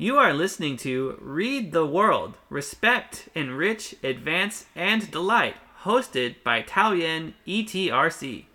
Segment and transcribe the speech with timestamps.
[0.00, 7.34] You are listening to Read the World Respect, Enrich, Advance, and Delight, hosted by Taoyuan
[7.46, 8.46] ETRC.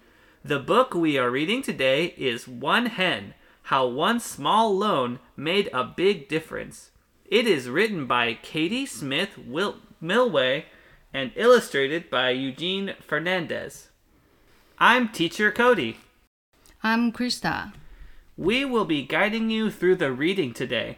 [0.44, 5.84] The book we are reading today is One Hen How One Small Loan Made a
[5.84, 6.89] Big Difference.
[7.27, 10.64] It is written by Katie Smith Wil- Milway
[11.14, 13.89] and illustrated by Eugene Fernandes.
[14.80, 15.98] I'm Teacher Cody.
[16.82, 17.71] I'm Krista.
[18.35, 20.98] We will be guiding you through the reading today.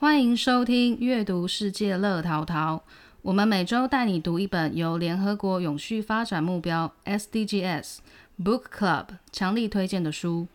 [0.00, 2.82] 欢迎收听阅读世界乐淘淘。
[3.20, 7.98] 我们每周带你读一本由联合国永续发展目标 SDGs
[8.42, 10.48] Book Club 强力推荐的书。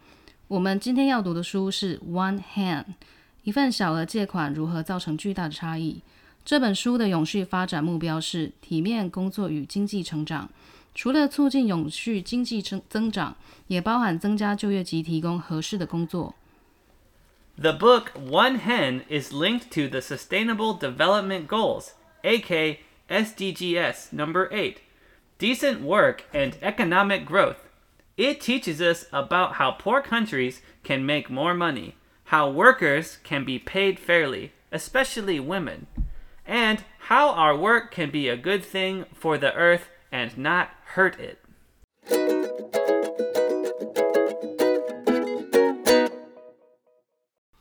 [0.48, 2.84] 我们今天要读的书是《One Hand》，
[3.44, 6.02] 一份小额借款如何造成巨大的差异。
[6.44, 10.50] 这本书的永续发展目标是体面工作与经济成长。
[10.96, 13.36] 除了促进永续经济增增长，
[13.68, 16.34] 也包含增加就业及提供合适的工作。
[17.58, 24.82] The book One Hen is linked to the Sustainable Development Goals, aka SDGs number 8,
[25.40, 27.70] decent work and economic growth.
[28.18, 31.96] It teaches us about how poor countries can make more money,
[32.26, 35.88] how workers can be paid fairly, especially women,
[36.46, 41.18] and how our work can be a good thing for the earth and not hurt
[41.22, 41.40] it.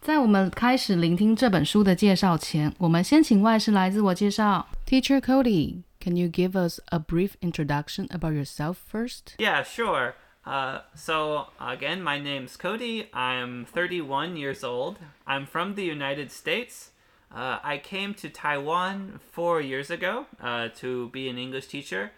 [0.04, 4.68] 在我们开始聆听这本书的介绍前，我们先请外师来自我介绍。
[4.88, 9.36] Teacher Cody, can you give us a brief introduction about yourself first?
[9.38, 10.16] Yeah, sure.
[10.44, 13.10] Uh, so, again, my name's Cody.
[13.14, 14.96] I'm 31 years old.
[15.28, 16.90] I'm from the United States.
[17.32, 22.14] Uh, I came to Taiwan four years ago uh, to be an English teacher.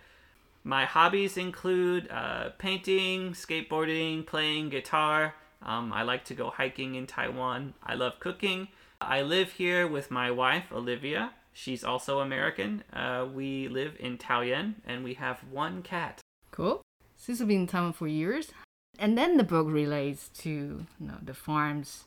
[0.64, 5.34] My hobbies include uh, painting, skateboarding, playing guitar.
[5.67, 7.75] um, I like to go hiking in Taiwan.
[7.83, 8.69] I love cooking.
[9.01, 11.33] I live here with my wife, Olivia.
[11.53, 12.85] She's also American.
[12.93, 16.21] Uh, we live in Taoyuan and we have one cat.
[16.53, 16.83] Cool.
[17.17, 18.53] Since you've been in Taiwan for years,
[18.99, 22.05] and then the book relates to you know the farms.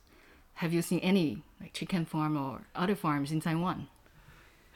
[0.56, 3.88] Have you seen any like chicken farm or other farms in Taiwan?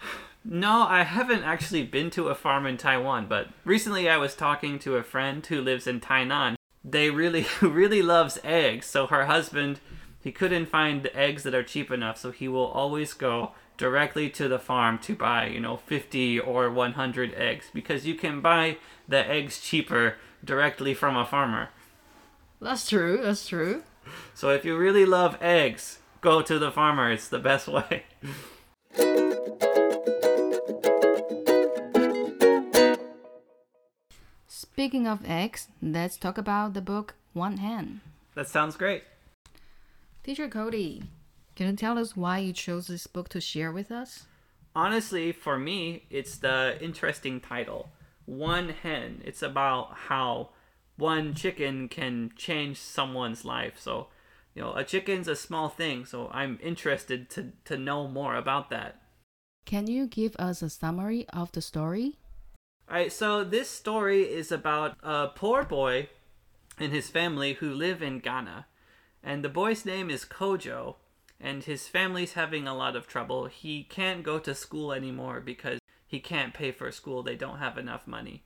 [0.45, 4.77] No, I haven't actually been to a farm in Taiwan, but recently I was talking
[4.79, 6.55] to a friend who lives in Tainan.
[6.83, 9.79] They really, really loves eggs, so her husband,
[10.21, 14.29] he couldn't find the eggs that are cheap enough, so he will always go directly
[14.29, 18.77] to the farm to buy, you know, 50 or 100 eggs, because you can buy
[19.07, 21.69] the eggs cheaper directly from a farmer.
[22.61, 23.19] That's true.
[23.21, 23.83] That's true.
[24.33, 28.03] So if you really love eggs, go to the farmer, it's the best way.
[34.73, 38.01] Speaking of eggs, let's talk about the book One Hen.
[38.35, 39.03] That sounds great.
[40.23, 41.03] Teacher Cody,
[41.55, 44.25] can you tell us why you chose this book to share with us?
[44.75, 47.89] honestly, for me, it's the interesting title.
[48.25, 49.21] One hen.
[49.25, 50.49] It's about how
[50.97, 53.79] one chicken can change someone's life.
[53.79, 54.07] So,
[54.55, 58.69] you know, a chicken's a small thing, so I'm interested to, to know more about
[58.69, 59.01] that.
[59.65, 62.17] Can you give us a summary of the story?
[62.93, 66.09] Alright, so this story is about a poor boy
[66.77, 68.67] and his family who live in Ghana.
[69.23, 70.97] And the boy's name is Kojo,
[71.39, 73.47] and his family's having a lot of trouble.
[73.47, 77.23] He can't go to school anymore because he can't pay for school.
[77.23, 78.43] They don't have enough money.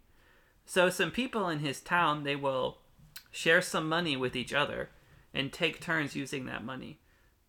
[0.65, 2.77] So some people in his town, they will
[3.29, 4.91] share some money with each other
[5.33, 7.01] and take turns using that money.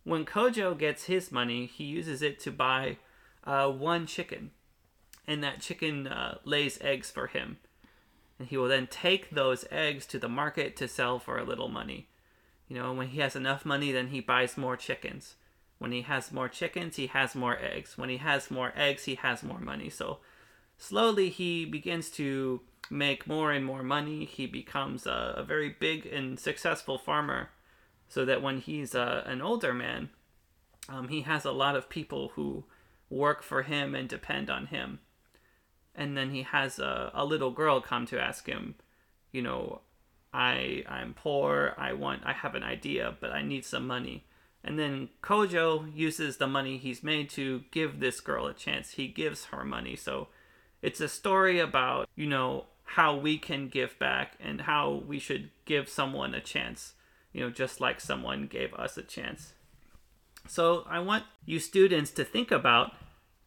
[0.02, 2.96] When Kojo gets his money, he uses it to buy
[3.44, 4.50] uh, one chicken
[5.28, 7.58] and that chicken uh, lays eggs for him.
[8.38, 11.68] And he will then take those eggs to the market to sell for a little
[11.68, 12.08] money.
[12.66, 15.34] You know, when he has enough money, then he buys more chickens.
[15.78, 17.98] When he has more chickens, he has more eggs.
[17.98, 19.90] When he has more eggs, he has more money.
[19.90, 20.18] So
[20.78, 24.24] slowly he begins to make more and more money.
[24.24, 27.50] He becomes a, a very big and successful farmer.
[28.08, 30.08] So that when he's uh, an older man,
[30.88, 32.64] um, he has a lot of people who
[33.10, 35.00] work for him and depend on him
[35.98, 38.76] and then he has a, a little girl come to ask him
[39.32, 39.80] you know
[40.32, 44.24] i i'm poor i want i have an idea but i need some money.
[44.64, 48.90] And then kojo uses the money he's made to give this girl a chance.
[48.92, 49.96] He gives her money.
[49.96, 50.28] So
[50.82, 55.50] it's a story about you know how we can give back and how we should
[55.64, 56.94] give someone a chance
[57.32, 59.54] you know just like someone gave us a chance.
[60.46, 62.92] So i want you students to think about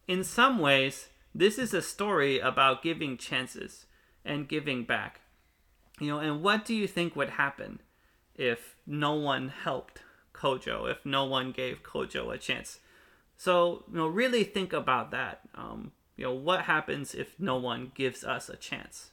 [0.08, 3.86] in some ways this is a story about giving chances
[4.24, 5.20] and giving back.
[6.00, 7.80] You know, and what do you think would happen
[8.34, 10.00] if no one helped
[10.34, 12.78] Kojo, if no one gave Kojo a chance?
[13.36, 15.40] So, you know, really think about that.
[15.54, 19.10] Um, you know, what happens if no one gives us a chance?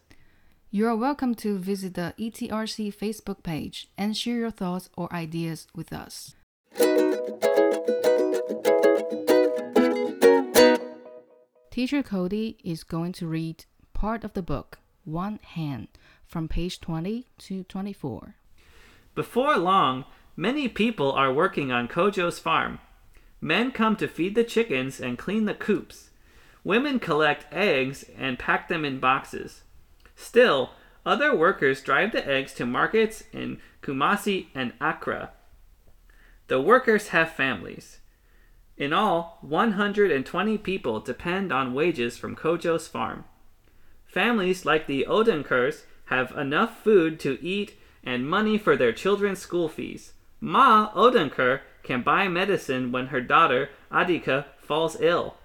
[0.72, 5.68] You are welcome to visit the ETRC Facebook page and share your thoughts or ideas
[5.74, 6.36] with us.
[11.80, 15.88] Teacher Cody is going to read part of the book, One Hen,
[16.26, 18.36] from page 20 to 24.
[19.16, 20.04] Before long,
[20.36, 22.80] many people are working on Kojo's farm.
[23.40, 26.10] Men come to feed the chickens and clean the coops.
[26.66, 29.62] Women collect eggs and pack them in boxes.
[30.18, 30.72] Still,
[31.06, 35.32] other workers drive the eggs to markets in Kumasi and Accra.
[36.48, 38.00] The workers have families.
[38.80, 43.26] In all, 120 people depend on wages from Kojo's farm.
[44.06, 49.68] Families like the Odenkers have enough food to eat and money for their children's school
[49.68, 50.14] fees.
[50.40, 55.36] Ma Odenker can buy medicine when her daughter Adika falls ill.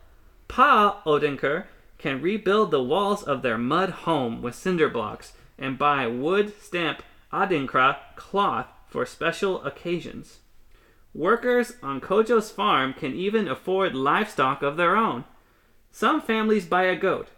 [0.46, 1.64] Pa Odenker
[1.98, 7.02] can rebuild the walls of their mud home with cinder blocks and buy wood stamp
[7.32, 10.38] Adinkra cloth for special occasions.
[11.14, 15.24] Workers on Kojo's farm can even afford livestock of their own.
[15.92, 17.28] Some families buy a goat,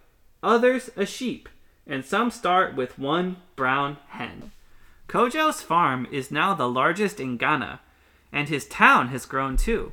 [0.43, 1.49] others a sheep,
[1.87, 4.51] and some start with one brown hen.
[5.09, 7.81] Kojo's farm is now the largest in Ghana,
[8.33, 9.93] and his town has grown too.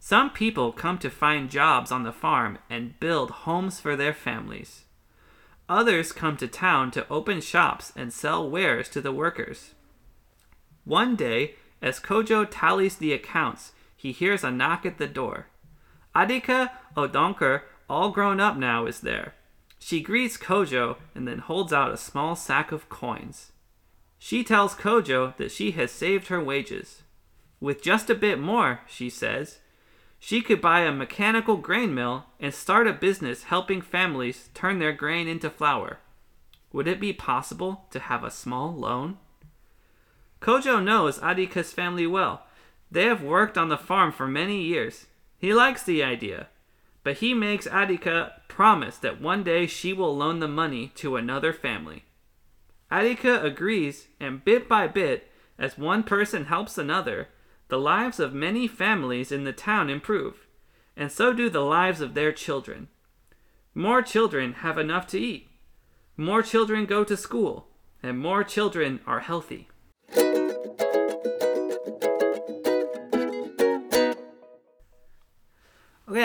[0.00, 4.84] Some people come to find jobs on the farm and build homes for their families.
[5.68, 9.74] Others come to town to open shops and sell wares to the workers.
[10.84, 15.46] One day, as Kojo tallies the accounts, he hears a knock at the door.
[16.14, 19.34] Adika Odonker, all grown up now, is there.
[19.78, 23.52] She greets Kojo and then holds out a small sack of coins.
[24.18, 27.02] She tells Kojo that she has saved her wages.
[27.60, 29.58] With just a bit more, she says,
[30.18, 34.92] she could buy a mechanical grain mill and start a business helping families turn their
[34.92, 35.98] grain into flour.
[36.72, 39.18] Would it be possible to have a small loan?
[40.40, 42.46] Kojo knows Adika's family well.
[42.90, 45.06] They have worked on the farm for many years.
[45.38, 46.48] He likes the idea,
[47.02, 51.52] but he makes Adika promise that one day she will loan the money to another
[51.52, 52.04] family.
[52.90, 57.28] Adika agrees, and bit by bit, as one person helps another,
[57.68, 60.46] the lives of many families in the town improve,
[60.96, 62.88] and so do the lives of their children.
[63.74, 65.48] More children have enough to eat.
[66.16, 67.68] More children go to school,
[68.02, 69.68] and more children are healthy.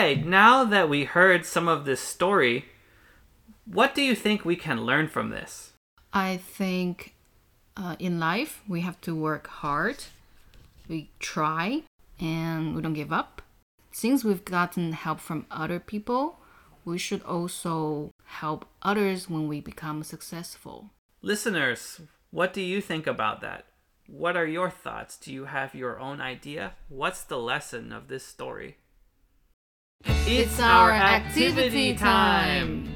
[0.04, 2.66] Okay, now that we heard some of this story,
[3.64, 5.72] what do you think we can learn from this?
[6.12, 7.14] I think
[7.74, 10.04] uh, in life we have to work hard,
[10.88, 11.84] we try,
[12.20, 13.40] and we don't give up.
[13.92, 16.38] Since we've gotten help from other people,
[16.84, 20.90] we should also help others when we become successful.
[21.22, 23.64] Listeners, what do you think about that?
[24.06, 25.16] What are your thoughts?
[25.16, 26.74] Do you have your own idea?
[26.90, 28.76] What's the lesson of this story?
[30.06, 32.88] It's our activity time!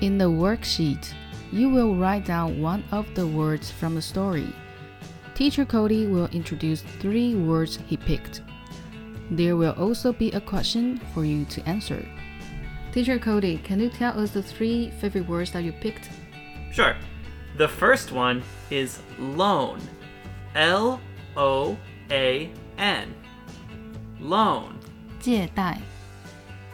[0.00, 1.12] In the worksheet,
[1.52, 4.52] you will write down one of the words from the story.
[5.34, 8.42] Teacher Cody will introduce three words he picked.
[9.30, 12.04] There will also be a question for you to answer.
[12.92, 16.10] Teacher Cody, can you tell us the three favorite words that you picked?
[16.72, 16.96] Sure.
[17.56, 19.80] The first one is loan.
[20.54, 21.00] L
[21.36, 21.76] O
[22.10, 23.14] A N.
[24.18, 24.78] Loan.
[25.20, 25.89] 借贷。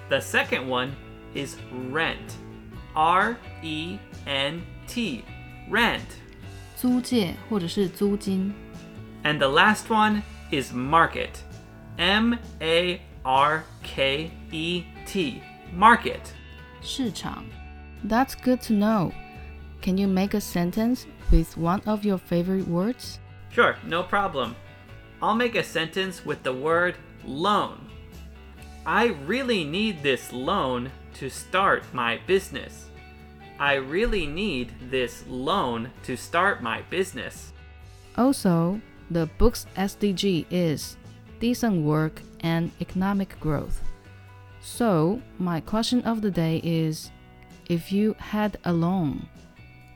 [0.09, 0.95] The second one
[1.33, 1.57] is
[1.91, 2.37] rent.
[2.95, 5.23] R E N T.
[5.69, 6.05] Rent.
[6.75, 8.53] 租借或者是租金。
[9.23, 11.29] And the last one is market.
[11.97, 15.41] M A R K E T.
[15.73, 16.33] Market.
[16.81, 17.45] 市场。
[18.07, 19.11] That's good to know.
[19.81, 23.19] Can you make a sentence with one of your favorite words?
[23.51, 24.55] Sure, no problem.
[25.21, 27.84] I'll make a sentence with the word loan.
[28.86, 32.88] I really need this loan to start my business.
[33.58, 37.52] I really need this loan to start my business.
[38.16, 40.96] Also, the book's SDG is
[41.40, 43.82] decent work and economic growth.
[44.60, 47.10] So, my question of the day is
[47.68, 49.28] if you had a loan,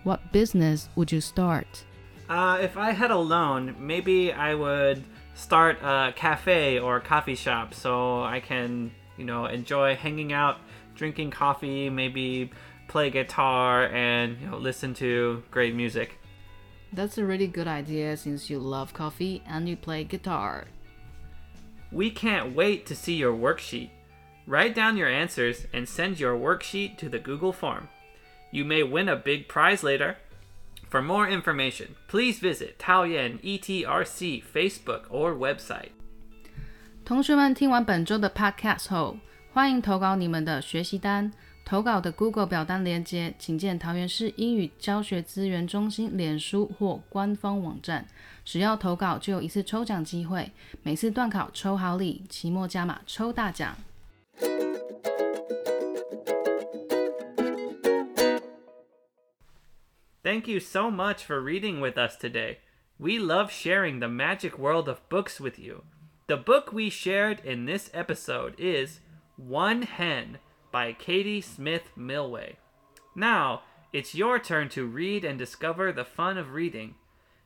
[0.03, 1.85] what business would you start?
[2.29, 7.75] Uh, if I had a loan, maybe I would start a cafe or coffee shop
[7.75, 10.59] so I can, you know, enjoy hanging out,
[10.95, 12.51] drinking coffee, maybe
[12.89, 16.19] play guitar and you know, listen to great music.
[16.93, 20.67] That's a really good idea since you love coffee and you play guitar.
[21.93, 23.91] We can't wait to see your worksheet.
[24.47, 27.89] Write down your answers and send your worksheet to the Google form.
[28.51, 30.17] You may win a big prize later.
[30.91, 35.91] For more information, please visit Taoyuan ETRC Facebook or website.
[37.05, 39.17] 同学们听完本周的 Podcast 后，
[39.53, 41.33] 欢迎投稿你们的学习单。
[41.65, 48.09] 投稿的 Google 表单链接，请见桃园市英语教学资源中心脸书或官方网站。
[48.45, 50.51] 只要投稿就有一次抽奖机会，
[50.83, 53.77] 每次段考抽好礼，期末加码抽大奖。
[60.23, 62.59] Thank you so much for reading with us today.
[62.99, 65.85] We love sharing the magic world of books with you.
[66.27, 69.01] The book we shared in this episode is
[69.39, 70.39] One Hen
[70.71, 72.57] by Katie Smith Milway.
[73.17, 73.63] Now,
[73.95, 76.97] it's your turn to read and discover the fun of reading.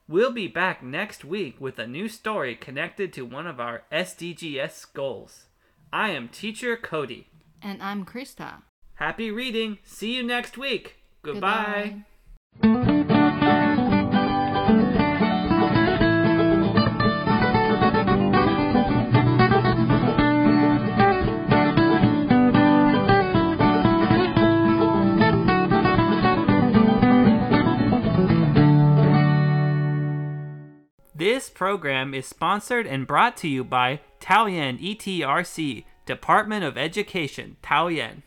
[0.09, 4.93] We'll be back next week with a new story connected to one of our SDGS
[4.93, 5.45] goals.
[5.93, 7.29] I am Teacher Cody.
[7.63, 8.63] And I'm Krista.
[8.95, 9.79] Happy reading.
[9.85, 10.97] See you next week.
[11.23, 12.05] Goodbye.
[31.17, 38.23] This program is sponsored and brought to you by Taoyuan ETRC, Department of Education, Taoyuan.